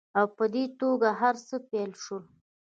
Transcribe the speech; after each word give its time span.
او 0.19 0.25
په 0.37 0.45
دې 0.53 0.63
توګه 0.79 1.09
هرڅه 1.21 1.55
پیل 1.69 1.91
شول 2.03 2.23